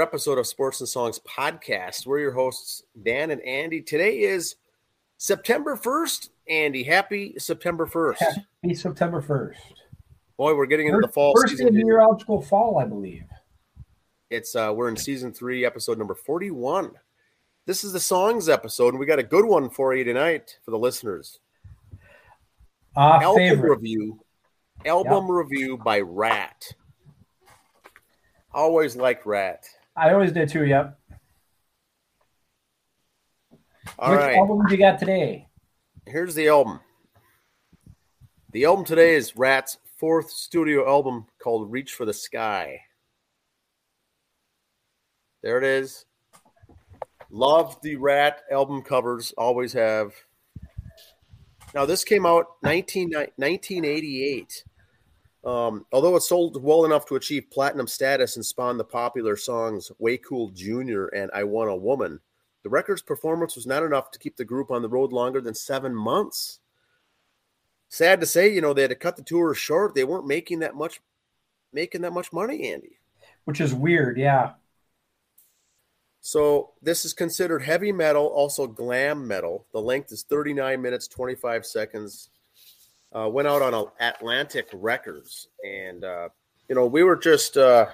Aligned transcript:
episode 0.00 0.38
of 0.38 0.46
Sports 0.46 0.80
and 0.80 0.88
Songs 0.88 1.20
podcast. 1.20 2.06
We're 2.06 2.18
your 2.18 2.32
hosts, 2.32 2.82
Dan 3.02 3.30
and 3.30 3.40
Andy. 3.42 3.80
Today 3.80 4.20
is 4.20 4.56
September 5.18 5.76
1st. 5.76 6.30
Andy, 6.48 6.82
happy 6.82 7.34
September 7.38 7.86
1st. 7.86 8.16
Happy 8.18 8.74
September 8.74 9.22
1st. 9.22 9.54
Boy, 10.36 10.54
we're 10.56 10.66
getting 10.66 10.88
into 10.88 11.00
the 11.00 11.08
fall 11.08 11.32
First 11.36 11.52
season. 11.52 11.68
of 11.68 11.74
meteorological 11.74 12.42
fall, 12.42 12.78
I 12.78 12.86
believe. 12.86 13.22
It's 14.30 14.56
uh 14.56 14.72
we're 14.74 14.88
in 14.88 14.96
season 14.96 15.32
three, 15.32 15.64
episode 15.64 15.96
number 15.96 16.14
41. 16.14 16.90
This 17.66 17.84
is 17.84 17.92
the 17.92 18.00
songs 18.00 18.48
episode, 18.48 18.88
and 18.88 18.98
we 18.98 19.06
got 19.06 19.20
a 19.20 19.22
good 19.22 19.44
one 19.44 19.70
for 19.70 19.94
you 19.94 20.02
tonight 20.02 20.58
for 20.64 20.72
the 20.72 20.78
listeners. 20.78 21.38
Uh, 22.96 23.20
album 23.22 23.36
favorite. 23.36 23.70
review. 23.70 24.18
Album 24.84 25.30
review 25.30 25.78
by 25.78 26.00
Ratt. 26.00 26.72
Always 28.52 28.96
liked 28.96 29.24
Ratt. 29.24 29.66
I 29.96 30.12
always 30.12 30.32
did 30.32 30.48
too, 30.48 30.64
yep. 30.64 30.98
All 33.98 34.10
Which 34.10 34.20
right. 34.20 34.36
album 34.36 34.66
you 34.68 34.76
got 34.76 34.98
today? 34.98 35.48
here's 36.06 36.34
the 36.34 36.48
album. 36.48 36.80
The 38.52 38.64
album 38.64 38.84
today 38.84 39.14
is 39.14 39.36
Ratt's 39.36 39.78
fourth 39.98 40.30
studio 40.30 40.88
album 40.88 41.26
called 41.42 41.70
Reach 41.70 41.92
for 41.92 42.04
the 42.04 42.12
Sky. 42.12 42.80
There 45.42 45.58
it 45.58 45.64
is. 45.64 46.06
Love 47.30 47.80
the 47.82 47.96
Ratt 47.96 48.42
album 48.50 48.82
covers, 48.82 49.32
always 49.36 49.72
have. 49.72 50.12
Now, 51.74 51.86
this 51.86 52.04
came 52.04 52.24
out 52.24 52.46
19, 52.62 53.10
1988. 53.10 54.64
Um, 55.44 55.84
although 55.92 56.16
it 56.16 56.22
sold 56.22 56.62
well 56.62 56.84
enough 56.86 57.06
to 57.06 57.16
achieve 57.16 57.50
platinum 57.50 57.86
status 57.86 58.36
and 58.36 58.44
spawn 58.44 58.78
the 58.78 58.84
popular 58.84 59.36
songs 59.36 59.92
Way 59.98 60.16
Cool 60.16 60.50
Jr. 60.50 61.06
and 61.14 61.30
I 61.34 61.44
Want 61.44 61.70
a 61.70 61.76
Woman, 61.76 62.20
the 62.62 62.70
record's 62.70 63.02
performance 63.02 63.54
was 63.54 63.66
not 63.66 63.82
enough 63.82 64.10
to 64.12 64.18
keep 64.18 64.36
the 64.36 64.44
group 64.44 64.70
on 64.70 64.80
the 64.80 64.88
road 64.88 65.12
longer 65.12 65.42
than 65.42 65.54
seven 65.54 65.94
months. 65.94 66.60
Sad 67.90 68.20
to 68.20 68.26
say, 68.26 68.52
you 68.52 68.62
know, 68.62 68.72
they 68.72 68.82
had 68.82 68.90
to 68.90 68.96
cut 68.96 69.16
the 69.16 69.22
tour 69.22 69.54
short. 69.54 69.94
They 69.94 70.04
weren't 70.04 70.26
making 70.26 70.60
that 70.60 70.74
much 70.74 71.00
making 71.72 72.00
that 72.02 72.12
much 72.12 72.32
money, 72.32 72.70
Andy. 72.72 72.98
Which 73.44 73.60
is 73.60 73.74
weird, 73.74 74.16
yeah. 74.16 74.52
So 76.22 76.70
this 76.80 77.04
is 77.04 77.12
considered 77.12 77.60
heavy 77.60 77.92
metal, 77.92 78.26
also 78.26 78.66
glam 78.66 79.28
metal. 79.28 79.66
The 79.72 79.80
length 79.80 80.10
is 80.10 80.22
39 80.22 80.80
minutes, 80.80 81.06
25 81.06 81.66
seconds. 81.66 82.30
Uh, 83.14 83.28
went 83.28 83.46
out 83.46 83.62
on 83.62 83.86
Atlantic 84.00 84.68
Records, 84.72 85.48
and 85.64 86.04
uh, 86.04 86.28
you 86.68 86.74
know 86.74 86.86
we 86.86 87.02
were 87.04 87.16
just. 87.16 87.56
Uh, 87.56 87.86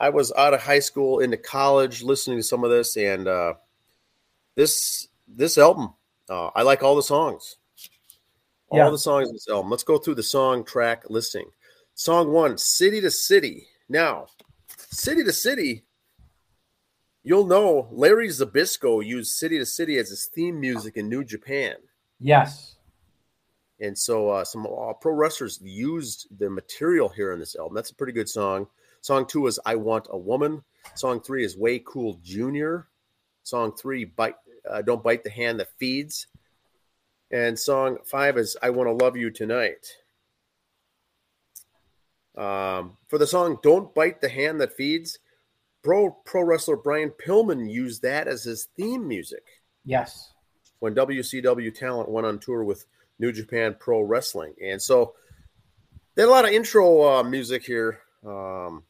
I 0.00 0.10
was 0.10 0.32
out 0.32 0.54
of 0.54 0.62
high 0.62 0.78
school 0.78 1.18
into 1.18 1.36
college, 1.36 2.02
listening 2.02 2.38
to 2.38 2.42
some 2.42 2.62
of 2.64 2.70
this, 2.70 2.96
and 2.96 3.26
uh, 3.28 3.54
this 4.54 5.08
this 5.26 5.58
album, 5.58 5.92
uh, 6.30 6.50
I 6.54 6.62
like 6.62 6.82
all 6.82 6.96
the 6.96 7.02
songs, 7.02 7.56
all 8.70 8.78
Yeah. 8.78 8.90
the 8.90 8.96
songs 8.98 9.28
in 9.28 9.34
this 9.34 9.48
album. 9.48 9.70
Let's 9.70 9.82
go 9.82 9.98
through 9.98 10.14
the 10.14 10.22
song 10.22 10.64
track 10.64 11.04
listing. 11.10 11.50
Song 11.94 12.32
one, 12.32 12.56
"City 12.56 13.00
to 13.02 13.10
City." 13.10 13.66
Now, 13.88 14.28
"City 14.78 15.22
to 15.24 15.32
City." 15.32 15.84
You'll 17.24 17.46
know 17.46 17.88
Larry 17.90 18.28
Zbyszko 18.28 19.04
used 19.04 19.32
"City 19.32 19.58
to 19.58 19.66
City" 19.66 19.98
as 19.98 20.08
his 20.08 20.26
theme 20.26 20.58
music 20.58 20.96
in 20.96 21.10
New 21.10 21.24
Japan. 21.24 21.74
Yes. 22.20 22.76
And 23.80 23.96
so 23.96 24.30
uh, 24.30 24.44
some 24.44 24.66
uh, 24.66 24.92
pro 24.94 25.12
wrestlers 25.12 25.60
used 25.62 26.26
the 26.36 26.50
material 26.50 27.08
here 27.08 27.32
in 27.32 27.38
this 27.38 27.54
album. 27.56 27.74
That's 27.74 27.90
a 27.90 27.94
pretty 27.94 28.12
good 28.12 28.28
song. 28.28 28.66
Song 29.02 29.26
two 29.26 29.46
is 29.46 29.60
"I 29.64 29.76
Want 29.76 30.08
a 30.10 30.18
Woman." 30.18 30.64
Song 30.94 31.20
three 31.20 31.44
is 31.44 31.56
"Way 31.56 31.78
Cool 31.84 32.18
Junior." 32.22 32.88
Song 33.44 33.72
three, 33.76 34.04
"Bite 34.04 34.34
uh, 34.68 34.82
Don't 34.82 35.02
Bite 35.02 35.22
the 35.22 35.30
Hand 35.30 35.60
That 35.60 35.68
Feeds," 35.78 36.26
and 37.30 37.56
song 37.58 37.98
five 38.04 38.36
is 38.36 38.56
"I 38.60 38.70
Want 38.70 38.88
to 38.88 39.04
Love 39.04 39.16
You 39.16 39.30
Tonight." 39.30 39.86
Um, 42.36 42.96
for 43.08 43.18
the 43.18 43.26
song 43.26 43.58
"Don't 43.62 43.94
Bite 43.94 44.20
the 44.20 44.28
Hand 44.28 44.60
That 44.60 44.72
Feeds," 44.76 45.18
pro 45.82 46.10
pro 46.10 46.42
wrestler 46.42 46.76
Brian 46.76 47.10
Pillman 47.10 47.70
used 47.70 48.02
that 48.02 48.28
as 48.28 48.44
his 48.44 48.64
theme 48.76 49.06
music 49.06 49.44
Yes. 49.84 50.32
when 50.80 50.94
WCW 50.94 51.74
talent 51.74 52.08
went 52.08 52.26
on 52.26 52.38
tour 52.38 52.64
with 52.64 52.84
New 53.18 53.32
Japan 53.32 53.76
Pro 53.78 54.02
Wrestling. 54.02 54.54
And 54.62 54.80
so 54.80 55.14
they 56.14 56.22
had 56.22 56.28
a 56.28 56.30
lot 56.30 56.44
of 56.44 56.52
intro 56.52 57.18
uh, 57.18 57.22
music 57.22 57.64
here 57.64 58.00
um, 58.24 58.82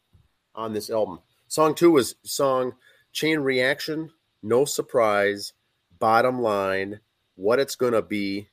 on 0.54 0.72
this 0.72 0.90
album. 0.90 1.20
Song 1.46 1.74
two 1.74 1.90
was 1.90 2.16
song 2.22 2.74
Chain 3.12 3.40
Reaction, 3.40 4.10
No 4.42 4.64
Surprise, 4.64 5.52
Bottom 5.98 6.40
Line, 6.42 7.00
What 7.36 7.58
It's 7.58 7.76
Gonna 7.76 8.02
Be, 8.02 8.48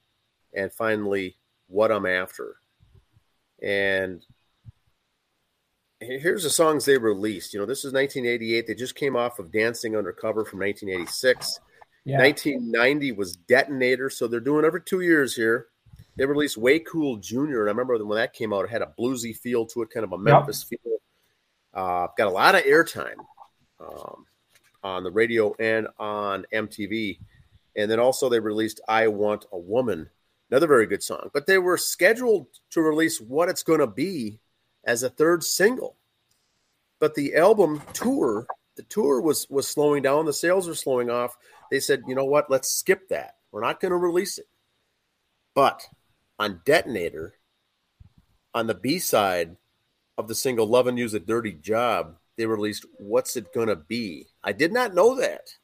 and 0.53 0.71
finally 0.71 1.37
What 1.67 1.91
I'm 1.91 2.05
After. 2.05 2.55
And 3.61 4.25
here's 5.99 6.43
the 6.43 6.49
songs 6.49 6.85
they 6.85 6.97
released. 6.97 7.53
You 7.53 7.59
know, 7.59 7.65
this 7.65 7.85
is 7.85 7.93
1988. 7.93 8.67
They 8.67 8.75
just 8.75 8.95
came 8.95 9.15
off 9.15 9.39
of 9.39 9.51
Dancing 9.51 9.95
Undercover 9.95 10.45
from 10.45 10.59
1986. 10.59 11.59
Yeah. 12.05 12.19
1990 12.19 13.13
was 13.13 13.35
Detonator, 13.35 14.11
so 14.11 14.27
they're 14.27 14.39
doing 14.39 14.63
every 14.63 14.81
two 14.81 15.01
years 15.01 15.35
here. 15.35 15.67
They 16.15 16.25
released 16.25 16.55
Way 16.55 16.79
Cool 16.79 17.17
Junior, 17.17 17.61
and 17.61 17.69
I 17.69 17.71
remember 17.71 17.97
when 18.05 18.17
that 18.17 18.33
came 18.33 18.53
out, 18.53 18.63
it 18.63 18.69
had 18.69 18.83
a 18.83 18.93
bluesy 18.97 19.35
feel 19.35 19.65
to 19.67 19.81
it, 19.81 19.89
kind 19.89 20.03
of 20.03 20.13
a 20.13 20.17
Memphis 20.17 20.63
feel. 20.63 20.79
Uh, 21.73 22.07
got 22.15 22.27
a 22.27 22.31
lot 22.31 22.55
of 22.55 22.63
airtime 22.63 23.17
um, 23.81 24.25
on 24.83 25.03
the 25.03 25.11
radio 25.11 25.53
and 25.59 25.87
on 25.99 26.45
MTV, 26.53 27.19
and 27.75 27.91
then 27.91 27.99
also 27.99 28.29
they 28.29 28.39
released 28.39 28.79
"I 28.87 29.07
Want 29.07 29.45
a 29.51 29.57
Woman," 29.57 30.09
another 30.49 30.67
very 30.67 30.85
good 30.85 31.03
song. 31.03 31.31
But 31.33 31.47
they 31.47 31.57
were 31.57 31.77
scheduled 31.77 32.47
to 32.69 32.81
release 32.81 33.19
"What 33.19 33.49
It's 33.49 33.63
Gonna 33.63 33.87
Be" 33.87 34.39
as 34.85 35.03
a 35.03 35.09
third 35.09 35.43
single, 35.43 35.97
but 36.99 37.15
the 37.15 37.35
album 37.35 37.81
tour, 37.91 38.47
the 38.75 38.83
tour 38.83 39.19
was 39.19 39.49
was 39.49 39.67
slowing 39.67 40.01
down, 40.03 40.25
the 40.25 40.31
sales 40.31 40.67
were 40.67 40.75
slowing 40.75 41.09
off 41.09 41.35
they 41.71 41.79
said, 41.79 42.03
you 42.07 42.15
know 42.15 42.25
what, 42.25 42.49
let's 42.49 42.69
skip 42.71 43.09
that. 43.09 43.35
We're 43.51 43.61
not 43.61 43.79
going 43.79 43.91
to 43.91 43.97
release 43.97 44.37
it. 44.37 44.47
But 45.53 45.87
on 46.39 46.61
Detonator, 46.65 47.35
on 48.53 48.67
the 48.67 48.73
B 48.73 48.99
side 48.99 49.55
of 50.17 50.27
the 50.27 50.35
single 50.35 50.67
Lovin' 50.67 50.97
You's 50.97 51.13
a 51.13 51.19
Dirty 51.19 51.53
Job, 51.53 52.17
they 52.37 52.45
released 52.45 52.85
What's 52.97 53.35
It 53.37 53.53
Gonna 53.53 53.75
Be? 53.77 54.27
I 54.43 54.51
did 54.51 54.73
not 54.73 54.93
know 54.93 55.15
that. 55.15 55.55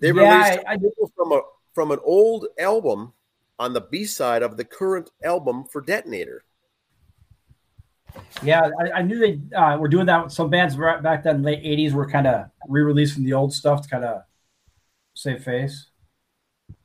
They 0.00 0.08
Yeah, 0.12 0.30
released 0.30 0.64
I- 0.66 0.74
I- 0.74 1.08
from 1.16 1.32
a 1.32 1.40
from 1.74 1.90
an 1.90 1.98
old 2.04 2.46
album 2.58 3.12
on 3.58 3.72
the 3.74 3.80
B 3.80 4.04
side 4.04 4.42
of 4.42 4.56
the 4.58 4.64
current 4.64 5.10
album 5.24 5.64
for 5.70 5.80
Detonator. 5.80 6.44
Yeah, 8.42 8.70
I, 8.80 8.98
I 8.98 9.02
knew 9.02 9.18
they 9.18 9.56
uh, 9.56 9.76
were 9.78 9.88
doing 9.88 10.06
that. 10.06 10.24
with 10.24 10.32
Some 10.32 10.48
bands 10.50 10.76
back 10.76 11.22
then, 11.22 11.42
late 11.42 11.62
'80s, 11.62 11.92
were 11.92 12.08
kind 12.08 12.26
of 12.26 12.50
re-releasing 12.68 13.24
the 13.24 13.32
old 13.32 13.52
stuff 13.52 13.82
to 13.82 13.88
kind 13.88 14.04
of 14.04 14.22
save 15.16 15.42
face. 15.42 15.86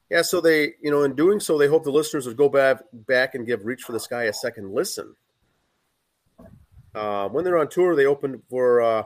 Yeah, 0.10 0.24
so 0.24 0.42
they, 0.42 0.74
you 0.82 0.90
know, 0.90 1.04
in 1.04 1.16
doing 1.16 1.40
so, 1.40 1.58
they 1.58 1.68
hope 1.68 1.84
the 1.84 1.92
listeners 1.92 2.26
would 2.26 2.38
go 2.38 2.50
back 2.50 2.82
back 2.92 3.36
and 3.36 3.46
give 3.46 3.66
"Reach 3.66 3.84
for 3.84 3.92
the 3.92 4.00
Sky" 4.00 4.24
a 4.24 4.34
second 4.34 4.74
listen. 4.74 5.16
Uh, 6.94 7.30
when 7.30 7.46
they're 7.46 7.58
on 7.58 7.70
tour, 7.70 7.96
they 7.96 8.06
opened 8.06 8.42
for 8.50 8.82
uh, 8.82 9.04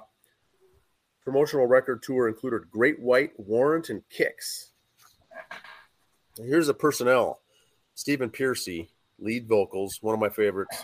promotional 1.23 1.67
record 1.67 2.01
tour 2.01 2.27
included 2.27 2.71
Great 2.71 2.99
White, 2.99 3.31
Warrant, 3.37 3.89
and 3.89 4.01
Kix. 4.09 4.69
Here's 6.37 6.67
the 6.67 6.73
personnel: 6.73 7.41
Stephen 7.93 8.29
Pearcy, 8.29 8.89
lead 9.19 9.47
vocals, 9.47 9.99
one 10.01 10.15
of 10.15 10.19
my 10.19 10.29
favorites. 10.29 10.83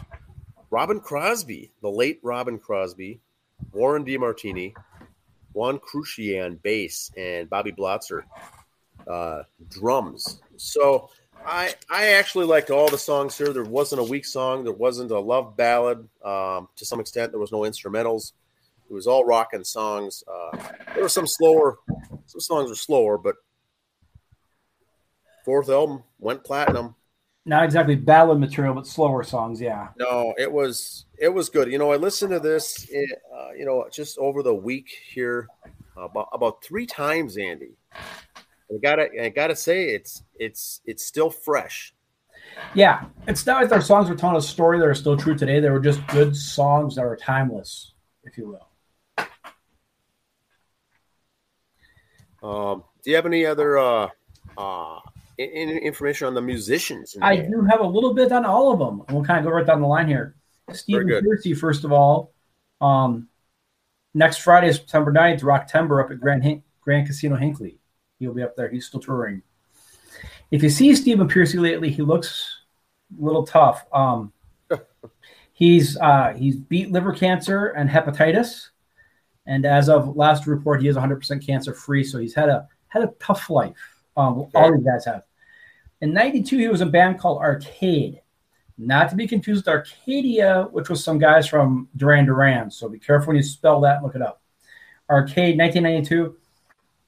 Robin 0.70 1.00
Crosby, 1.00 1.72
the 1.82 1.90
late 1.90 2.20
Robin 2.24 2.58
Crosby, 2.58 3.20
Warren 3.74 4.06
DeMartini, 4.06 4.74
Juan 5.53 5.80
Croucier, 5.80 6.62
bass, 6.62 7.12
and 7.18 7.50
Bobby 7.50 7.71
Blotzer, 7.71 8.24
uh, 9.07 9.44
drums. 9.69 10.42
So 10.57 11.09
I 11.45 11.74
I 11.89 12.13
actually 12.13 12.45
liked 12.45 12.69
all 12.69 12.89
the 12.89 12.98
songs 12.98 13.38
here. 13.38 13.53
There 13.53 13.63
wasn't 13.63 14.01
a 14.01 14.03
weak 14.03 14.25
song. 14.25 14.63
There 14.63 14.74
wasn't 14.74 15.12
a 15.12 15.19
love 15.19 15.57
ballad. 15.57 16.07
Um, 16.24 16.69
to 16.75 16.86
some 16.86 17.00
extent, 17.00 17.31
there 17.31 17.39
was 17.39 17.51
no 17.51 17.59
instrumentals. 17.62 18.33
It 18.89 18.94
was 18.94 19.07
all 19.07 19.25
rocking 19.25 19.63
songs. 19.63 20.24
Uh, 20.27 20.57
there 20.94 21.03
were 21.03 21.09
some 21.09 21.27
slower. 21.27 21.80
Some 22.25 22.42
songs 22.42 22.69
were 22.69 22.75
slower, 22.75 23.18
but 23.18 23.36
fourth 25.45 25.69
album 25.69 26.03
went 26.19 26.44
platinum. 26.44 26.95
Not 27.46 27.64
exactly 27.64 27.96
ballad 27.96 28.40
material, 28.40 28.76
but 28.76 28.86
slower 28.86 29.24
songs. 29.24 29.60
Yeah. 29.60 29.88
No, 29.98 30.34
it 30.38 30.52
was 30.52 31.06
it 31.18 31.30
was 31.30 31.50
good. 31.50 31.72
You 31.72 31.80
know, 31.80 31.92
I 31.92 31.96
listened 31.96 32.32
to 32.32 32.40
this, 32.40 32.88
eh, 32.94 33.04
uh, 33.36 33.52
you 33.58 33.66
know, 33.66 33.88
just 33.92 34.20
over 34.20 34.44
the 34.44 34.54
week 34.54 34.90
here, 35.12 35.48
about 35.98 36.30
about 36.34 36.64
three 36.64 36.86
times, 36.86 37.38
Andy. 37.38 37.72
I 37.94 38.78
gotta 38.82 39.08
I 39.20 39.30
gotta 39.30 39.56
say, 39.56 39.90
it's 39.90 40.24
it's 40.40 40.82
it's 40.86 41.04
still 41.04 41.32
fresh. 41.32 41.96
Yeah, 42.76 43.06
it's 43.28 43.46
not 43.46 43.62
like 43.62 43.70
their 43.70 43.82
songs 43.82 44.08
were 44.08 44.16
telling 44.16 44.36
a 44.36 44.42
story 44.42 44.78
that 44.80 44.86
are 44.86 44.94
still 44.94 45.18
true 45.18 45.36
today. 45.36 45.60
They 45.60 45.70
were 45.70 45.80
just 45.80 46.06
good 46.08 46.36
songs 46.36 46.96
that 46.96 47.06
are 47.06 47.16
timeless, 47.16 47.94
if 48.24 48.38
you 48.38 48.48
will. 48.48 48.68
Um, 52.44 52.84
do 53.04 53.10
you 53.10 53.16
have 53.16 53.26
any 53.26 53.46
other 53.46 53.78
uh, 53.78 54.10
uh, 54.58 55.00
information 55.38 56.28
on 56.28 56.33
the 56.33 56.42
musicians? 56.42 57.16
I 57.22 57.38
do 57.38 57.62
have 57.69 57.80
a 57.80 57.88
little 57.88 58.13
bit 58.13 58.31
on 58.31 58.45
all 58.45 58.72
of 58.72 58.80
them. 58.80 59.04
We'll 59.10 59.24
kind 59.24 59.39
of 59.39 59.45
go 59.45 59.51
right 59.51 59.66
down 59.66 59.81
the 59.81 59.88
line 59.88 60.07
here. 60.07 60.36
Stephen 60.72 61.07
Pearcy, 61.07 61.57
first 61.57 61.83
of 61.83 61.92
all. 61.92 62.33
Um, 62.80 63.28
next 64.13 64.38
Friday, 64.38 64.72
September 64.72 65.12
9th, 65.12 65.42
Rocktember 65.42 66.04
up 66.04 66.12
at 66.12 66.19
Grand, 66.19 66.63
Grand 66.81 67.07
Casino 67.07 67.36
Hinckley. 67.36 67.78
He'll 68.19 68.33
be 68.33 68.44
up 68.44 68.56
there. 68.56 68.69
He's 68.69 68.86
still 68.86 69.00
touring. 69.00 69.42
If 70.51 70.62
you 70.62 70.69
see 70.69 70.94
Stephen 70.95 71.28
Pearcy 71.28 71.60
lately, 71.60 71.89
he 71.89 72.01
looks 72.01 72.62
a 73.18 73.24
little 73.24 73.45
tough. 73.45 73.86
Um, 73.94 74.34
he's 75.54 75.98
uh, 75.98 76.34
he's 76.38 76.56
beat 76.57 76.92
liver 76.92 77.13
cancer 77.13 77.68
and 77.68 77.89
hepatitis, 77.89 78.69
and 79.45 79.66
as 79.66 79.89
of 79.89 80.16
last 80.16 80.45
report, 80.48 80.81
he 80.81 80.88
is 80.88 80.98
100% 80.98 81.45
cancer 81.45 81.74
free. 81.74 82.04
So 82.04 82.19
he's 82.19 82.36
had 82.36 82.50
a 82.50 82.68
had 82.89 83.04
a 83.04 83.13
tough 83.19 83.50
life. 83.50 84.00
Um, 84.18 84.48
all 84.54 84.72
these 84.72 84.86
guys 84.86 85.06
have. 85.06 85.24
In 86.02 86.13
'92, 86.13 86.58
he 86.58 86.68
was 86.68 86.81
in 86.81 86.88
a 86.88 86.92
band 86.92 87.19
called 87.19 87.42
Arcade, 87.42 88.22
not 88.78 89.10
to 89.10 89.16
be 89.16 89.28
confused 89.28 89.66
with 89.66 89.75
Arcadia, 89.75 90.68
which 90.72 90.90
was 90.90 91.04
some 91.04 91.19
guys 91.19 91.48
from 91.48 91.88
Duran 91.96 92.25
Duran. 92.25 92.72
So 92.72 92.90
be 92.90 93.00
careful 93.00 93.28
when 93.28 93.38
you 93.38 93.44
spell 93.44 93.81
that 93.81 93.98
and 93.98 94.04
look 94.04 94.16
it 94.16 94.22
up. 94.22 94.42
Arcade, 95.10 95.58
1992. 95.58 96.36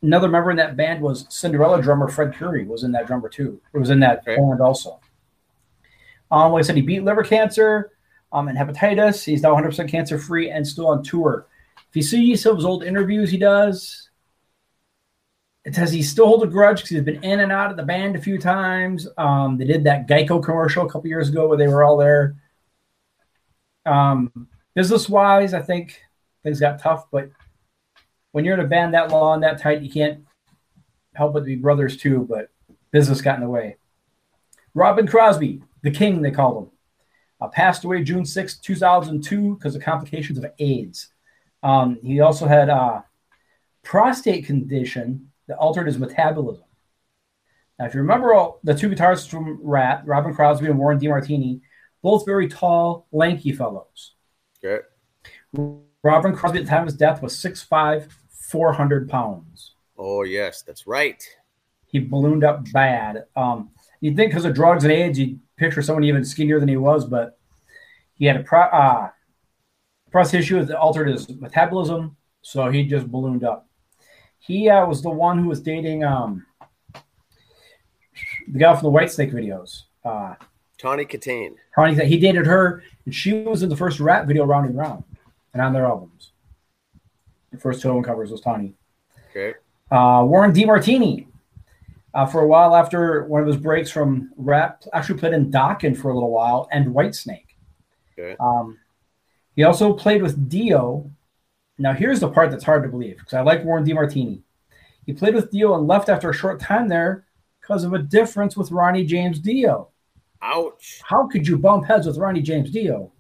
Another 0.02 0.28
member 0.28 0.52
in 0.52 0.58
that 0.58 0.76
band 0.76 1.02
was 1.02 1.26
Cinderella 1.30 1.82
drummer 1.82 2.10
Fred 2.10 2.34
Coury 2.34 2.66
was 2.66 2.84
in 2.84 2.92
that 2.92 3.08
drummer 3.08 3.30
too. 3.30 3.62
It 3.74 3.78
was 3.78 3.90
in 3.90 4.02
that 4.02 4.20
okay. 4.20 4.36
band 4.36 4.60
also. 4.60 5.00
Um, 6.30 6.52
like 6.52 6.64
I 6.64 6.68
said, 6.68 6.76
he 6.76 6.82
beat 6.82 7.04
liver 7.04 7.24
cancer 7.24 7.92
um, 8.34 8.48
and 8.48 8.58
hepatitis. 8.58 9.24
He's 9.24 9.44
now 9.44 9.56
100% 9.56 9.88
cancer 9.88 10.18
free 10.18 10.50
and 10.50 10.68
still 10.68 10.88
on 10.88 11.04
tour. 11.04 11.48
If 11.90 11.96
you 11.96 12.02
see 12.02 12.36
some 12.36 12.52
of 12.52 12.58
his 12.58 12.66
old 12.66 12.84
interviews 12.84 13.30
he 13.30 13.38
does, 13.38 14.10
says 15.72 15.92
he 15.92 16.04
still 16.04 16.28
holds 16.28 16.44
a 16.44 16.48
grudge 16.48 16.78
because 16.78 16.90
he's 16.90 17.02
been 17.02 17.24
in 17.24 17.40
and 17.40 17.52
out 17.52 17.72
of 17.72 17.78
the 17.78 17.84
band 17.84 18.16
a 18.16 18.22
few 18.22 18.38
times. 18.38 19.08
Um, 19.18 19.58
they 19.58 19.66
did 19.66 19.86
that 19.86 20.08
Geico 20.08 20.44
commercial 20.44 20.86
a 20.86 20.90
couple 20.90 21.08
years 21.08 21.30
ago 21.30 21.48
where 21.48 21.58
they 21.58 21.68
were 21.68 21.84
all 21.84 21.98
there. 21.98 22.36
Um, 23.86 24.50
business 24.76 25.08
wise, 25.08 25.54
I 25.54 25.62
think 25.62 26.02
things 26.44 26.60
got 26.60 26.80
tough, 26.80 27.10
but 27.12 27.30
when 28.32 28.44
you're 28.44 28.56
in 28.56 28.66
a 28.66 28.68
band 28.68 28.94
that 28.94 29.12
long, 29.12 29.42
that 29.42 29.62
tight, 29.62 29.82
you 29.82 29.90
can't 29.90 30.26
help 31.14 31.34
but 31.34 31.46
be 31.46 31.56
brothers 31.56 31.96
too. 31.96 32.28
But 32.30 32.50
business 32.92 33.22
got 33.22 33.36
in 33.36 33.44
the 33.44 33.50
way. 33.50 33.78
Robin 34.74 35.08
Crosby, 35.08 35.62
the 35.82 35.92
king, 35.92 36.22
they 36.22 36.32
called 36.32 36.64
him, 36.64 36.72
uh, 37.40 37.48
passed 37.48 37.84
away 37.84 38.04
June 38.04 38.26
6, 38.26 38.58
2002, 38.58 39.56
because 39.56 39.76
of 39.76 39.84
complications 39.84 40.38
of 40.38 40.46
AIDS. 40.60 41.10
Um, 41.62 42.00
he 42.04 42.20
also 42.20 42.48
had 42.48 42.70
a 42.70 43.06
prostate 43.84 44.46
condition 44.46 45.30
that 45.48 45.58
altered 45.58 45.88
his 45.88 45.98
metabolism. 45.98 46.66
Now, 47.80 47.86
if 47.86 47.94
you 47.94 48.02
remember 48.02 48.34
all 48.34 48.60
the 48.64 48.76
two 48.76 48.90
guitarists 48.90 49.28
from 49.28 49.60
Ratt, 49.62 50.06
Robin 50.06 50.34
Crosby 50.34 50.68
and 50.68 50.78
Warren 50.78 51.00
DeMartini, 51.00 51.62
both 52.02 52.26
very 52.26 52.48
tall, 52.48 53.08
lanky 53.12 53.52
fellows. 53.52 54.14
Okay. 54.64 54.84
Robin 56.04 56.36
Crosby 56.36 56.60
at 56.60 56.66
the 56.66 56.70
time 56.70 56.82
of 56.82 56.88
his 56.88 56.98
death 56.98 57.22
was 57.22 57.34
6'5, 57.36 58.12
400 58.30 59.10
pounds. 59.10 59.76
Oh, 59.98 60.24
yes, 60.24 60.62
that's 60.62 60.86
right. 60.86 61.24
He 61.88 62.00
ballooned 62.00 62.44
up 62.44 62.72
bad. 62.72 63.26
Um, 63.36 63.72
you'd 64.02 64.16
think 64.16 64.32
because 64.32 64.46
of 64.46 64.54
drugs 64.54 64.84
and 64.84 64.94
AIDS, 64.94 65.18
you'd 65.18 65.40
picture 65.56 65.82
someone 65.82 66.04
even 66.04 66.26
skinnier 66.26 66.60
than 66.60 66.70
he 66.70 66.78
was, 66.78 67.06
but 67.06 67.38
he 68.16 68.26
had 68.26 68.38
a 68.38 68.44
pro, 68.44 68.62
uh, 68.62 69.10
prostate 70.12 70.42
issue 70.42 70.64
that 70.64 70.78
altered 70.78 71.08
his 71.08 71.30
metabolism, 71.30 72.18
so 72.42 72.70
he 72.70 72.84
just 72.84 73.10
ballooned 73.10 73.44
up. 73.44 73.68
He 74.46 74.70
uh, 74.70 74.86
was 74.86 75.02
the 75.02 75.10
one 75.10 75.40
who 75.40 75.48
was 75.48 75.62
dating 75.62 76.04
um, 76.04 76.46
the 76.94 78.60
guy 78.60 78.76
from 78.76 78.92
the 78.92 79.00
Whitesnake 79.00 79.32
videos. 79.32 79.84
Uh, 80.04 80.36
Tawny 80.78 81.06
Kitaen. 81.06 81.56
Tawny, 81.74 81.96
he 82.06 82.20
dated 82.20 82.46
her, 82.46 82.84
and 83.06 83.16
she 83.16 83.32
was 83.44 83.64
in 83.64 83.70
the 83.70 83.78
first 83.78 84.02
rap 84.02 84.28
video, 84.28 84.44
Round 84.44 84.66
and 84.66 84.78
Round, 84.78 85.06
and 85.54 85.62
on 85.62 85.72
their 85.72 85.86
albums. 85.86 86.34
The 87.54 87.58
first 87.58 87.82
two 87.82 87.88
album 87.88 88.04
covers 88.04 88.32
was 88.32 88.42
Tawny. 88.42 88.74
Okay. 89.30 89.54
Uh, 89.90 90.26
Warren 90.28 90.52
DeMartini. 90.52 91.28
Uh, 92.14 92.26
for 92.26 92.42
a 92.42 92.48
while 92.48 92.76
after 92.76 93.24
one 93.24 93.42
of 93.42 93.48
his 93.48 93.58
breaks 93.58 93.90
from 93.90 94.32
rap, 94.36 94.84
actually 94.92 95.18
played 95.18 95.34
in 95.34 95.50
Dokken 95.50 95.98
for 95.98 96.12
a 96.12 96.14
little 96.14 96.32
while 96.32 96.68
and 96.72 96.88
Whitesnake. 96.88 97.56
Okay. 98.20 98.36
Um, 98.42 98.78
he 99.56 99.64
also 99.64 99.94
played 99.94 100.22
with 100.22 100.50
Dio 100.50 101.10
now, 101.78 101.94
here's 101.94 102.20
the 102.20 102.30
part 102.30 102.52
that's 102.52 102.64
hard 102.64 102.84
to 102.84 102.90
believe 102.90 103.18
because 103.18 103.34
I 103.34 103.42
like 103.42 103.64
Warren 103.64 103.86
DeMartini. 103.86 104.42
He 105.06 105.14
played 105.14 105.34
with 105.34 105.52
Dio 105.52 105.76
and 105.76 105.88
left 105.88 106.10
after 106.10 106.30
a 106.30 106.34
short 106.34 106.60
time 106.60 106.88
there 106.88 107.26
because 107.62 107.84
of 107.84 107.94
a 107.94 108.00
difference 108.00 108.56
with 108.56 108.72
Ronnie 108.72 109.06
James 109.06 109.40
Dio. 109.40 109.90
Ouch! 110.42 111.02
How 111.04 111.28
could 111.28 111.48
you 111.48 111.58
bump 111.58 111.86
heads 111.86 112.06
with 112.06 112.18
Ronnie 112.18 112.42
James 112.42 112.70
Dio? 112.70 113.12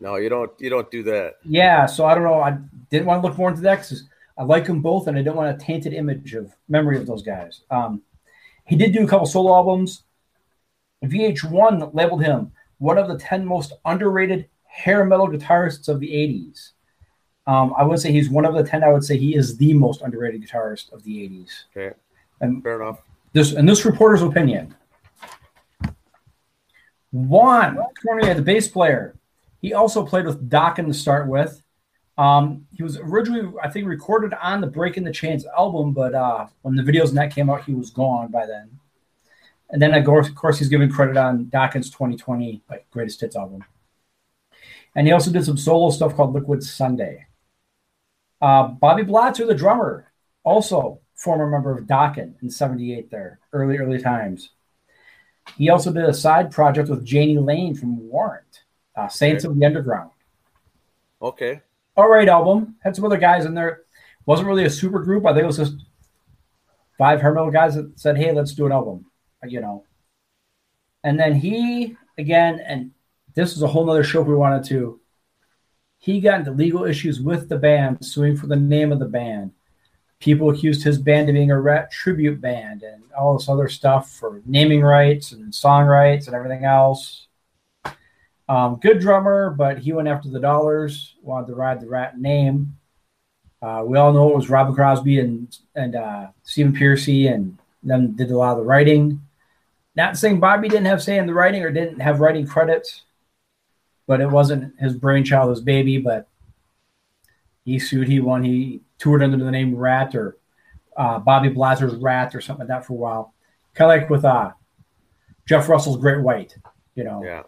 No, 0.00 0.16
you 0.16 0.28
don't. 0.28 0.50
You 0.58 0.70
don't 0.70 0.90
do 0.90 1.02
that. 1.04 1.34
Yeah, 1.44 1.86
so 1.86 2.06
I 2.06 2.14
don't 2.14 2.24
know. 2.24 2.40
I 2.40 2.58
didn't 2.90 3.06
want 3.06 3.22
to 3.22 3.28
look 3.28 3.36
more 3.36 3.50
into 3.50 3.60
that 3.62 3.76
because 3.76 4.04
I 4.38 4.44
like 4.44 4.66
them 4.66 4.80
both, 4.80 5.06
and 5.06 5.18
I 5.18 5.22
don't 5.22 5.36
want 5.36 5.54
a 5.54 5.64
tainted 5.64 5.92
image 5.92 6.34
of 6.34 6.52
memory 6.68 6.96
of 6.96 7.06
those 7.06 7.22
guys. 7.22 7.62
Um, 7.70 8.02
he 8.66 8.76
did 8.76 8.92
do 8.92 9.04
a 9.04 9.08
couple 9.08 9.26
solo 9.26 9.54
albums. 9.54 10.04
VH1 11.04 11.94
labeled 11.94 12.22
him 12.22 12.52
one 12.78 12.96
of 12.96 13.08
the 13.08 13.18
ten 13.18 13.44
most 13.44 13.74
underrated 13.84 14.48
hair 14.64 15.04
metal 15.04 15.28
guitarists 15.28 15.88
of 15.88 16.00
the 16.00 16.08
'80s. 16.08 16.70
Um, 17.46 17.74
I 17.76 17.82
would 17.82 17.98
say 17.98 18.12
he's 18.12 18.30
one 18.30 18.44
of 18.44 18.54
the 18.54 18.62
ten. 18.62 18.84
I 18.84 18.92
would 18.92 19.04
say 19.04 19.16
he 19.16 19.34
is 19.34 19.56
the 19.56 19.72
most 19.74 20.02
underrated 20.02 20.42
guitarist 20.42 20.92
of 20.92 21.02
the 21.04 21.28
'80s. 21.28 21.64
Okay, 21.76 21.96
and 22.40 22.62
fair 22.62 22.80
enough. 22.80 23.02
This 23.32 23.52
and 23.52 23.68
this 23.68 23.84
reporter's 23.84 24.22
opinion. 24.22 24.74
Juan 27.12 27.78
Croucier, 28.00 28.34
the 28.34 28.42
bass 28.42 28.68
player, 28.68 29.16
he 29.60 29.74
also 29.74 30.06
played 30.06 30.26
with 30.26 30.48
Dokken 30.48 30.86
to 30.86 30.94
start 30.94 31.26
with. 31.26 31.60
Um, 32.16 32.66
he 32.76 32.82
was 32.82 32.98
originally, 32.98 33.52
I 33.62 33.70
think, 33.70 33.86
recorded 33.86 34.34
on 34.34 34.60
the 34.60 34.66
Breaking 34.66 35.04
the 35.04 35.12
Chains 35.12 35.46
album, 35.46 35.92
but 35.92 36.14
uh, 36.14 36.46
when 36.62 36.76
the 36.76 36.82
videos 36.82 37.08
and 37.08 37.18
that 37.18 37.34
came 37.34 37.48
out, 37.48 37.64
he 37.64 37.72
was 37.72 37.90
gone 37.90 38.30
by 38.30 38.46
then. 38.46 38.78
And 39.70 39.80
then, 39.80 39.94
of 39.94 40.34
course, 40.34 40.58
he's 40.58 40.68
given 40.68 40.90
credit 40.90 41.16
on 41.16 41.46
Dokken's 41.46 41.90
2020 41.90 42.62
like 42.68 42.90
greatest 42.90 43.20
hits 43.20 43.36
album. 43.36 43.64
And 44.94 45.06
he 45.06 45.12
also 45.12 45.30
did 45.30 45.44
some 45.44 45.56
solo 45.56 45.90
stuff 45.90 46.16
called 46.16 46.34
Liquid 46.34 46.62
Sunday. 46.62 47.26
Uh, 48.40 48.68
Bobby 48.68 49.02
Blotzer, 49.02 49.46
the 49.46 49.54
drummer, 49.54 50.10
also 50.44 51.00
former 51.14 51.46
member 51.46 51.76
of 51.76 51.84
Dokken 51.84 52.34
in 52.42 52.50
78 52.50 53.10
there, 53.10 53.38
early, 53.52 53.76
early 53.76 54.00
times. 54.00 54.50
He 55.56 55.68
also 55.68 55.92
did 55.92 56.04
a 56.04 56.14
side 56.14 56.50
project 56.50 56.88
with 56.88 57.06
Jani 57.06 57.38
Lane 57.38 57.74
from 57.74 58.08
Warrant, 58.08 58.64
uh, 58.96 59.08
Saints 59.08 59.44
okay. 59.44 59.52
of 59.52 59.58
the 59.58 59.66
Underground. 59.66 60.10
Okay. 61.20 61.60
All 61.96 62.08
right, 62.08 62.28
album. 62.28 62.76
Had 62.82 62.96
some 62.96 63.04
other 63.04 63.18
guys 63.18 63.44
in 63.44 63.54
there. 63.54 63.82
Wasn't 64.24 64.48
really 64.48 64.64
a 64.64 64.70
super 64.70 65.00
group. 65.00 65.26
I 65.26 65.32
think 65.32 65.42
it 65.42 65.46
was 65.46 65.58
just 65.58 65.74
five 66.96 67.20
Hermel 67.20 67.50
guys 67.50 67.74
that 67.74 67.98
said, 67.98 68.16
hey, 68.16 68.32
let's 68.32 68.54
do 68.54 68.66
an 68.66 68.72
album, 68.72 69.06
you 69.46 69.60
know. 69.60 69.84
And 71.02 71.18
then 71.18 71.34
he, 71.34 71.96
again, 72.18 72.60
and 72.60 72.92
this 73.34 73.56
is 73.56 73.62
a 73.62 73.66
whole 73.66 73.84
nother 73.84 74.04
show 74.04 74.22
we 74.22 74.34
wanted 74.34 74.64
to 74.64 74.99
he 76.00 76.18
got 76.20 76.40
into 76.40 76.50
legal 76.50 76.84
issues 76.84 77.20
with 77.20 77.48
the 77.48 77.58
band, 77.58 78.04
suing 78.04 78.36
for 78.36 78.46
the 78.46 78.56
name 78.56 78.90
of 78.90 78.98
the 78.98 79.04
band. 79.04 79.52
People 80.18 80.50
accused 80.50 80.82
his 80.82 80.98
band 80.98 81.28
of 81.28 81.34
being 81.34 81.50
a 81.50 81.60
Ratt 81.60 81.92
tribute 81.92 82.40
band 82.40 82.82
and 82.82 83.02
all 83.16 83.36
this 83.36 83.48
other 83.48 83.68
stuff 83.68 84.10
for 84.10 84.42
naming 84.46 84.80
rights 84.80 85.32
and 85.32 85.54
song 85.54 85.86
rights 85.86 86.26
and 86.26 86.34
everything 86.34 86.64
else. 86.64 87.26
Um, 88.48 88.76
good 88.76 88.98
drummer, 88.98 89.50
but 89.50 89.78
he 89.78 89.92
went 89.92 90.08
after 90.08 90.28
the 90.28 90.40
dollars, 90.40 91.14
wanted 91.22 91.48
to 91.48 91.54
ride 91.54 91.80
the 91.80 91.88
Ratt 91.88 92.18
name. 92.18 92.76
Uh, 93.62 93.84
we 93.86 93.98
all 93.98 94.12
know 94.12 94.30
it 94.30 94.36
was 94.36 94.50
Robin 94.50 94.74
Crosby 94.74 95.20
and 95.20 95.54
and 95.74 95.94
uh, 95.94 96.28
Stephen 96.44 96.72
Pearcy, 96.72 97.32
and 97.32 97.58
them 97.82 98.12
did 98.12 98.30
a 98.30 98.36
lot 98.36 98.52
of 98.52 98.58
the 98.58 98.64
writing. 98.64 99.20
Not 99.96 100.16
saying 100.16 100.40
Bobby 100.40 100.68
didn't 100.68 100.86
have 100.86 101.02
say 101.02 101.18
in 101.18 101.26
the 101.26 101.34
writing 101.34 101.62
or 101.62 101.70
didn't 101.70 102.00
have 102.00 102.20
writing 102.20 102.46
credits, 102.46 103.02
but 104.10 104.20
it 104.20 104.28
wasn't 104.28 104.74
his 104.80 104.92
brainchild, 104.92 105.50
his 105.50 105.60
baby. 105.60 105.98
But 105.98 106.26
he 107.64 107.78
sued, 107.78 108.08
he 108.08 108.18
won, 108.18 108.42
he 108.42 108.80
toured 108.98 109.22
under 109.22 109.36
the 109.36 109.52
name 109.52 109.72
Ratt 109.72 110.16
or 110.16 110.36
uh, 110.96 111.20
Bobby 111.20 111.48
Blotzer's 111.48 111.94
Ratt 111.94 112.34
or 112.34 112.40
something 112.40 112.66
like 112.66 112.80
that 112.80 112.84
for 112.84 112.94
a 112.94 112.96
while. 112.96 113.34
Kind 113.72 113.92
of 113.92 114.00
like 114.00 114.10
with 114.10 114.24
uh, 114.24 114.50
Jeff 115.46 115.68
Russell's 115.68 115.96
Great 115.96 116.22
White, 116.22 116.56
you 116.96 117.04
know, 117.04 117.22
yeah. 117.22 117.42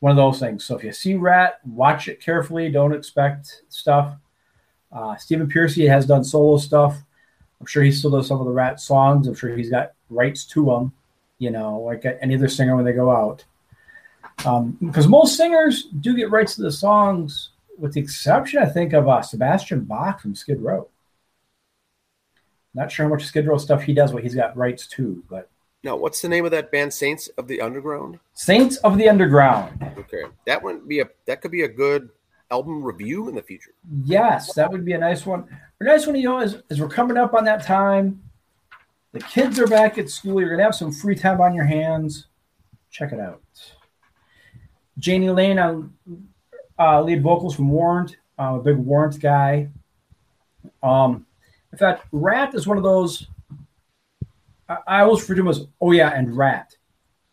one 0.00 0.10
of 0.10 0.16
those 0.16 0.40
things. 0.40 0.64
So 0.64 0.76
if 0.76 0.82
you 0.82 0.90
see 0.90 1.14
Ratt, 1.14 1.60
watch 1.64 2.08
it 2.08 2.20
carefully. 2.20 2.68
Don't 2.68 2.92
expect 2.92 3.62
stuff. 3.68 4.16
Uh, 4.90 5.14
Stephen 5.14 5.48
Pearcy 5.48 5.88
has 5.88 6.04
done 6.04 6.24
solo 6.24 6.56
stuff. 6.56 7.00
I'm 7.60 7.66
sure 7.66 7.84
he 7.84 7.92
still 7.92 8.10
does 8.10 8.26
some 8.26 8.40
of 8.40 8.46
the 8.46 8.52
Ratt 8.52 8.80
songs. 8.80 9.28
I'm 9.28 9.36
sure 9.36 9.56
he's 9.56 9.70
got 9.70 9.92
rights 10.10 10.46
to 10.46 10.64
them, 10.64 10.92
you 11.38 11.52
know, 11.52 11.78
like 11.78 12.04
any 12.20 12.34
other 12.34 12.48
singer 12.48 12.74
when 12.74 12.84
they 12.84 12.92
go 12.92 13.12
out. 13.12 13.44
Because 14.36 15.04
um, 15.04 15.10
most 15.10 15.36
singers 15.36 15.84
do 16.00 16.14
get 16.14 16.30
rights 16.30 16.56
to 16.56 16.62
the 16.62 16.72
songs, 16.72 17.50
with 17.78 17.94
the 17.94 18.00
exception, 18.00 18.62
I 18.62 18.66
think, 18.66 18.92
of 18.92 19.08
uh, 19.08 19.22
Sebastian 19.22 19.80
Bach 19.80 20.20
from 20.20 20.34
Skid 20.34 20.60
Row. 20.60 20.88
Not 22.74 22.92
sure 22.92 23.06
how 23.06 23.14
much 23.14 23.24
Skid 23.24 23.46
Row 23.46 23.56
stuff 23.56 23.82
he 23.82 23.94
does, 23.94 24.12
but 24.12 24.22
he's 24.22 24.34
got 24.34 24.56
rights 24.56 24.86
to. 24.88 25.24
But 25.30 25.48
now, 25.82 25.96
what's 25.96 26.20
the 26.20 26.28
name 26.28 26.44
of 26.44 26.50
that 26.50 26.70
band? 26.70 26.92
Saints 26.92 27.28
of 27.38 27.48
the 27.48 27.60
Underground. 27.60 28.18
Saints 28.34 28.76
of 28.78 28.98
the 28.98 29.08
Underground. 29.08 29.82
Okay, 29.98 30.24
that 30.46 30.62
would 30.62 30.86
be 30.86 31.00
a 31.00 31.08
that 31.26 31.40
could 31.40 31.52
be 31.52 31.62
a 31.62 31.68
good 31.68 32.10
album 32.50 32.82
review 32.82 33.28
in 33.28 33.34
the 33.34 33.42
future. 33.42 33.72
Yes, 34.04 34.52
that 34.54 34.70
would 34.70 34.84
be 34.84 34.92
a 34.92 34.98
nice 34.98 35.24
one. 35.24 35.48
A 35.80 35.84
nice 35.84 36.06
one, 36.06 36.16
you 36.16 36.24
know, 36.24 36.38
as, 36.38 36.62
as 36.70 36.80
we're 36.80 36.88
coming 36.88 37.16
up 37.16 37.34
on 37.34 37.44
that 37.44 37.62
time. 37.62 38.22
The 39.12 39.20
kids 39.20 39.58
are 39.58 39.66
back 39.66 39.96
at 39.96 40.10
school. 40.10 40.40
You're 40.40 40.50
gonna 40.50 40.62
have 40.62 40.74
some 40.74 40.92
free 40.92 41.14
time 41.14 41.40
on 41.40 41.54
your 41.54 41.64
hands. 41.64 42.26
Check 42.90 43.12
it 43.12 43.20
out. 43.20 43.40
Jani 45.00 45.30
Lane 45.30 45.58
on 45.58 45.92
uh, 46.78 47.02
lead 47.02 47.22
vocals 47.22 47.54
from 47.54 47.70
Warrant. 47.70 48.16
I'm 48.38 48.54
a 48.54 48.62
big 48.62 48.76
Warrant 48.76 49.20
guy. 49.20 49.68
Um, 50.82 51.26
in 51.72 51.78
fact, 51.78 52.06
Ratt 52.12 52.54
is 52.54 52.66
one 52.66 52.76
of 52.76 52.82
those. 52.82 53.26
I, 54.68 54.76
I 54.86 55.00
always 55.00 55.20
refer 55.22 55.34
to 55.34 55.42
them 55.42 55.48
as 55.48 55.66
oh 55.80 55.92
yeah 55.92 56.10
and 56.10 56.36
Ratt. 56.36 56.76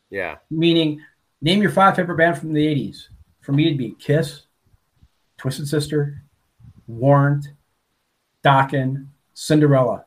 Yeah. 0.09 0.35
Meaning, 0.49 1.01
name 1.41 1.61
your 1.61 1.71
five 1.71 1.95
favorite 1.95 2.17
band 2.17 2.37
from 2.37 2.53
the 2.53 2.65
'80s. 2.65 3.07
For 3.41 3.51
me, 3.51 3.65
it'd 3.65 3.77
be 3.77 3.95
Kiss, 3.99 4.43
Twisted 5.37 5.67
Sister, 5.67 6.23
Warrant, 6.87 7.49
Dokken, 8.43 9.07
Cinderella. 9.33 10.05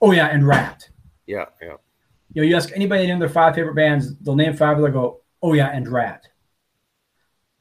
Oh 0.00 0.12
yeah, 0.12 0.26
and 0.26 0.46
Ratt. 0.46 0.88
Yeah, 1.26 1.46
yeah. 1.60 1.76
You 2.32 2.42
know, 2.42 2.48
you 2.48 2.56
ask 2.56 2.72
anybody 2.74 3.02
to 3.02 3.08
name 3.08 3.18
their 3.18 3.28
five 3.28 3.54
favorite 3.54 3.74
bands, 3.74 4.16
they'll 4.18 4.36
name 4.36 4.54
five. 4.54 4.78
They'll 4.78 4.90
go, 4.90 5.20
"Oh 5.42 5.54
yeah, 5.54 5.68
and 5.68 5.88
Ratt." 5.88 6.28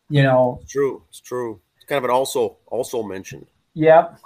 You 0.09 0.23
know, 0.23 0.59
it's 0.61 0.71
true. 0.71 1.03
It's 1.09 1.19
true. 1.19 1.59
It's 1.75 1.85
kind 1.85 1.97
of 1.97 2.05
an 2.05 2.11
also 2.11 2.57
also 2.67 3.03
mentioned. 3.03 3.47
Yep. 3.73 4.19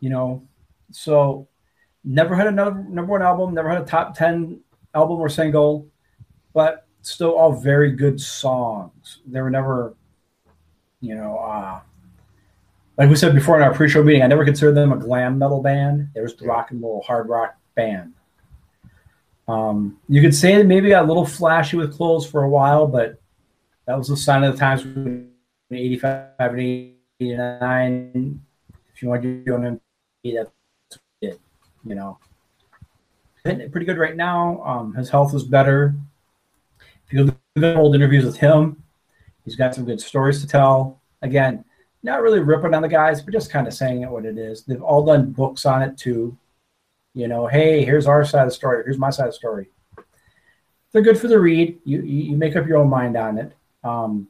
You 0.00 0.10
know, 0.10 0.42
so 0.90 1.46
never 2.04 2.34
had 2.34 2.48
another 2.48 2.84
number 2.88 3.12
one 3.12 3.22
album, 3.22 3.54
never 3.54 3.68
had 3.68 3.80
a 3.82 3.84
top 3.84 4.16
ten 4.16 4.60
album 4.94 5.18
or 5.18 5.28
single, 5.28 5.86
but 6.52 6.86
still 7.02 7.34
all 7.34 7.52
very 7.52 7.92
good 7.92 8.20
songs. 8.20 9.20
They 9.26 9.40
were 9.40 9.50
never, 9.50 9.94
you 11.00 11.14
know, 11.14 11.36
uh, 11.38 11.80
like 12.98 13.08
we 13.08 13.16
said 13.16 13.34
before 13.34 13.56
in 13.56 13.62
our 13.62 13.72
pre-show 13.72 14.02
meeting, 14.02 14.22
I 14.22 14.26
never 14.26 14.44
considered 14.44 14.74
them 14.74 14.92
a 14.92 14.96
glam 14.96 15.38
metal 15.38 15.62
band. 15.62 16.08
They 16.14 16.20
were 16.20 16.28
just 16.28 16.42
rock 16.42 16.72
and 16.72 16.82
roll, 16.82 17.02
hard 17.02 17.28
rock 17.28 17.56
band. 17.74 18.12
Um, 19.48 19.98
you 20.08 20.20
could 20.20 20.34
say 20.34 20.56
they 20.56 20.62
maybe 20.62 20.90
got 20.90 21.04
a 21.04 21.06
little 21.06 21.26
flashy 21.26 21.76
with 21.76 21.94
clothes 21.94 22.26
for 22.26 22.42
a 22.42 22.48
while, 22.48 22.86
but 22.86 23.21
that 23.86 23.98
was 23.98 24.10
a 24.10 24.16
sign 24.16 24.44
of 24.44 24.54
the 24.54 24.58
times 24.58 24.84
when 24.84 25.30
85 25.70 26.30
and 26.38 26.60
89. 27.20 28.40
If 28.94 29.02
you 29.02 29.08
want 29.08 29.22
to 29.22 29.44
do 29.44 29.54
an 29.54 29.80
MP, 30.24 30.34
that's 30.34 31.00
it, 31.20 31.40
you 31.84 31.94
know. 31.94 32.18
Pretty 33.42 33.84
good 33.84 33.98
right 33.98 34.16
now. 34.16 34.62
Um, 34.62 34.94
his 34.94 35.10
health 35.10 35.34
is 35.34 35.42
better. 35.42 35.94
If 37.06 37.12
you 37.12 37.24
look 37.24 37.36
at 37.56 37.76
old 37.76 37.94
interviews 37.94 38.24
with 38.24 38.36
him, 38.36 38.82
he's 39.44 39.56
got 39.56 39.74
some 39.74 39.84
good 39.84 40.00
stories 40.00 40.40
to 40.40 40.46
tell. 40.46 41.00
Again, 41.22 41.64
not 42.02 42.22
really 42.22 42.40
ripping 42.40 42.74
on 42.74 42.82
the 42.82 42.88
guys, 42.88 43.20
but 43.20 43.32
just 43.32 43.50
kind 43.50 43.66
of 43.66 43.74
saying 43.74 44.02
it 44.02 44.10
what 44.10 44.24
it 44.24 44.38
is. 44.38 44.64
They've 44.64 44.82
all 44.82 45.04
done 45.04 45.32
books 45.32 45.66
on 45.66 45.82
it 45.82 45.96
too. 45.96 46.36
You 47.14 47.28
know, 47.28 47.46
hey, 47.46 47.84
here's 47.84 48.06
our 48.06 48.24
side 48.24 48.42
of 48.42 48.48
the 48.48 48.54
story. 48.54 48.82
Here's 48.84 48.98
my 48.98 49.10
side 49.10 49.26
of 49.26 49.32
the 49.32 49.36
story. 49.36 49.68
They're 50.92 51.02
good 51.02 51.18
for 51.18 51.28
the 51.28 51.38
read. 51.38 51.78
You 51.84 52.02
you 52.02 52.36
make 52.36 52.56
up 52.56 52.66
your 52.66 52.78
own 52.78 52.88
mind 52.88 53.16
on 53.16 53.38
it. 53.38 53.52
Um, 53.84 54.28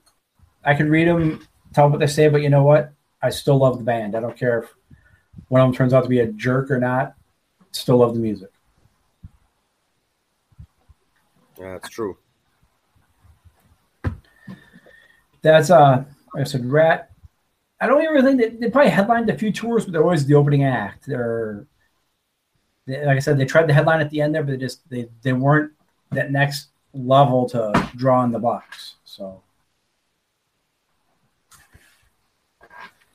I 0.65 0.75
can 0.75 0.91
read 0.91 1.09
them, 1.09 1.47
tell 1.73 1.89
what 1.89 2.01
they 2.01 2.07
say, 2.07 2.29
but 2.29 2.43
you 2.43 2.49
know 2.49 2.63
what? 2.63 2.93
I 3.23 3.31
still 3.31 3.59
love 3.59 3.79
the 3.79 3.85
band. 3.85 4.17
I 4.17 4.21
don't 4.21 4.37
care 4.37 4.61
if 4.61 4.75
one 5.49 5.61
of 5.61 5.69
them 5.69 5.75
turns 5.75 5.93
out 5.93 6.03
to 6.03 6.09
be 6.09 6.21
a 6.21 6.27
jerk 6.27 6.71
or 6.71 6.79
not. 6.79 7.15
Still 7.71 7.99
love 7.99 8.15
the 8.15 8.21
music. 8.21 8.51
Yeah, 11.59 11.73
that's 11.73 11.89
true. 11.89 12.17
That's 15.43 15.71
uh, 15.71 16.05
like 16.35 16.41
I 16.41 16.45
said, 16.45 16.65
Ratt. 16.67 17.11
I 17.81 17.87
don't 17.87 18.03
even 18.03 18.25
think 18.25 18.41
they, 18.41 18.49
they 18.67 18.71
probably 18.71 18.91
headlined 18.91 19.29
a 19.29 19.37
few 19.37 19.53
tours, 19.53 19.85
but 19.85 19.93
they're 19.93 20.03
always 20.03 20.25
the 20.25 20.35
opening 20.35 20.65
act. 20.65 21.07
They're 21.07 21.67
they, 22.87 23.05
like 23.05 23.17
I 23.17 23.21
said, 23.21 23.39
they 23.39 23.45
tried 23.45 23.69
the 23.69 23.75
headline 23.75 24.01
at 24.01 24.11
the 24.11 24.21
end 24.21 24.35
there, 24.35 24.43
but 24.43 24.53
they 24.53 24.57
just 24.57 24.89
they 24.89 25.09
they 25.23 25.33
weren't 25.33 25.73
that 26.11 26.31
next 26.31 26.69
level 26.95 27.49
to 27.51 27.89
draw 27.97 28.23
in 28.25 28.33
the 28.33 28.39
box. 28.39 28.97
So 29.13 29.43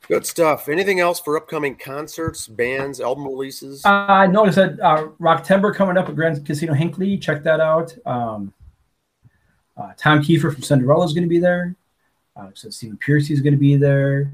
good 0.07 0.27
stuff. 0.27 0.69
Anything 0.69 0.99
else 0.99 1.19
for 1.19 1.35
upcoming 1.37 1.75
concerts, 1.75 2.47
bands, 2.47 3.01
album 3.01 3.25
releases? 3.25 3.83
Uh, 3.83 4.05
I 4.07 4.27
noticed 4.27 4.57
that 4.57 4.79
uh, 4.79 5.07
Rocktember 5.19 5.73
coming 5.73 5.97
up 5.97 6.07
at 6.07 6.15
Grand 6.15 6.45
Casino 6.45 6.73
Hinckley. 6.73 7.17
Check 7.17 7.41
that 7.43 7.59
out. 7.59 7.97
Um, 8.05 8.53
uh, 9.75 9.93
Tom 9.97 10.21
Kiefer 10.21 10.53
from 10.53 10.61
Cinderella 10.61 11.03
is 11.03 11.13
going 11.13 11.23
to 11.23 11.29
be 11.29 11.39
there. 11.39 11.75
Uh, 12.35 12.49
so 12.53 12.69
Stephen 12.69 12.99
Pearcy 13.03 13.31
is 13.31 13.41
going 13.41 13.53
to 13.53 13.59
be 13.59 13.75
there. 13.75 14.31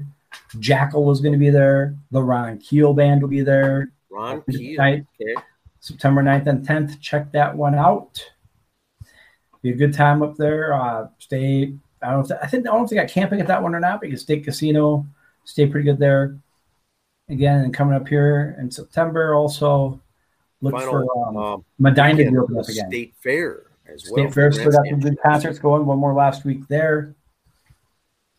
Jackyl 0.56 1.10
is 1.12 1.22
going 1.22 1.32
to 1.32 1.38
be 1.38 1.48
there. 1.48 1.96
The 2.10 2.22
Ron 2.22 2.58
Keel 2.58 2.92
band 2.92 3.22
will 3.22 3.30
be 3.30 3.40
there. 3.40 3.90
Ron 4.10 4.42
Keel. 4.50 4.82
Okay. 4.82 5.34
September 5.80 6.22
9th 6.22 6.46
and 6.46 6.68
10th. 6.68 7.00
Check 7.00 7.32
that 7.32 7.56
one 7.56 7.74
out 7.74 8.22
be 9.64 9.70
a 9.70 9.74
good 9.74 9.94
time 9.94 10.22
up 10.22 10.36
there. 10.36 10.74
Uh, 10.74 11.08
stay. 11.18 11.72
I 12.02 12.10
don't. 12.10 12.28
Know 12.28 12.36
if 12.36 12.42
I 12.42 12.46
think 12.46 12.68
I 12.68 12.72
don't 12.72 12.88
they 12.88 12.96
got 12.96 13.08
camping 13.08 13.40
at 13.40 13.46
that 13.46 13.62
one 13.62 13.74
or 13.74 13.80
not. 13.80 14.00
But 14.00 14.10
you 14.10 14.16
State 14.18 14.44
Casino, 14.44 15.06
stay 15.44 15.66
pretty 15.66 15.86
good 15.86 15.98
there. 15.98 16.38
Again, 17.30 17.64
and 17.64 17.72
coming 17.72 17.94
up 17.94 18.06
here 18.06 18.54
in 18.60 18.70
September, 18.70 19.34
also 19.34 19.98
look 20.60 20.74
Final, 20.74 20.90
for 20.90 21.28
um, 21.28 21.36
um, 21.38 21.64
Medina 21.78 22.30
to 22.30 22.38
open 22.38 22.58
up 22.58 22.68
again. 22.68 22.90
State 22.90 23.14
Fair 23.22 23.62
as 23.86 24.02
State 24.02 24.12
well. 24.12 24.24
State 24.26 24.34
Fair 24.34 24.52
still 24.52 24.70
got 24.70 24.86
some 24.86 25.00
good 25.00 25.18
concerts 25.22 25.58
going. 25.58 25.86
One 25.86 25.98
more 25.98 26.12
last 26.12 26.44
week 26.44 26.68
there. 26.68 27.16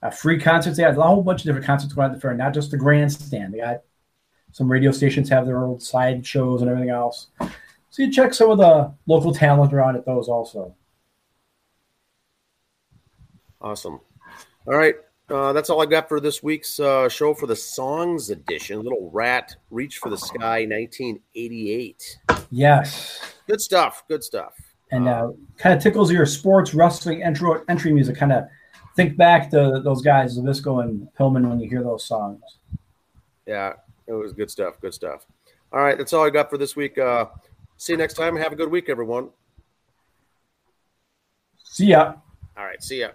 Uh, 0.03 0.12
free 0.12 0.39
concerts. 0.39 0.77
They 0.77 0.84
had 0.84 0.96
a 0.96 1.01
whole 1.01 1.24
bunch 1.24 1.41
of 1.41 1.46
different 1.46 1.65
concerts 1.65 1.91
going 1.91 2.12
at 2.12 2.13
the 2.13 2.22
fair, 2.22 2.36
not 2.36 2.53
just 2.53 2.70
the 2.70 2.77
grandstand. 2.77 3.51
They 3.51 3.58
got 3.58 3.82
some 4.51 4.72
radio 4.72 4.91
stations 4.91 5.27
have 5.29 5.48
their 5.48 5.65
old 5.65 5.82
side 5.82 6.24
shows 6.24 6.62
and 6.62 6.70
everything 6.70 6.91
else. 6.91 7.27
So 7.89 8.03
you 8.03 8.12
check 8.12 8.36
some 8.36 8.51
of 8.51 8.60
the 8.60 8.94
local 9.08 9.34
talent 9.34 9.74
around 9.74 9.96
at 9.96 10.05
those 10.05 10.27
also. 10.27 10.75
Awesome. 13.65 14.00
All 14.67 14.77
right. 14.77 14.93
Uh, 15.27 15.51
that's 15.51 15.72
all 15.72 15.81
I 15.81 15.88
got 15.88 16.07
for 16.07 16.19
this 16.19 16.43
week's 16.43 16.79
uh, 16.79 17.10
show 17.10 17.34
for 17.34 17.48
the 17.48 17.55
songs 17.55 18.29
edition. 18.29 18.79
Little 18.84 19.10
Ratt, 19.12 19.55
Reach 19.72 19.98
for 19.98 20.12
the 20.12 20.17
Sky 20.19 20.67
1988. 20.67 22.19
Yes. 22.51 23.19
Good 23.48 23.60
stuff. 23.60 24.03
Good 24.07 24.24
stuff. 24.24 24.53
And 24.91 25.07
uh, 25.07 25.31
kind 25.57 25.75
of 25.75 25.81
tickles 25.81 26.12
your 26.12 26.27
sports 26.27 26.75
wrestling 26.75 27.24
entry, 27.24 27.60
entry 27.67 27.91
music. 27.91 28.15
Kind 28.17 28.34
of 28.34 28.45
think 28.95 29.17
back 29.17 29.50
to 29.50 29.81
those 29.84 30.03
guys, 30.03 30.38
Zbyszko 30.38 30.84
and 30.84 31.07
Pillman, 31.19 31.50
when 31.50 31.60
you 31.60 31.67
hear 31.67 31.81
those 31.81 32.05
songs. 32.05 32.43
Yeah, 33.48 33.74
it 34.05 34.13
was 34.13 34.31
good 34.31 34.51
stuff. 34.51 34.79
Good 34.79 34.93
stuff. 34.93 35.25
All 35.74 35.81
right. 35.81 35.98
That's 35.98 36.13
all 36.13 36.24
I 36.24 36.29
got 36.29 36.51
for 36.51 36.60
this 36.60 36.75
week. 36.75 37.00
Uh, 37.00 37.25
see 37.77 37.93
you 37.93 37.98
next 37.98 38.13
time. 38.13 38.36
Have 38.36 38.51
a 38.51 38.55
good 38.55 38.69
week, 38.69 38.89
everyone. 38.89 39.29
See 41.63 41.88
ya. 41.88 42.13
All 42.55 42.63
right. 42.63 42.81
See 42.84 43.00
ya 43.00 43.10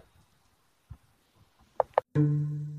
thank 2.14 2.26
you 2.42 2.69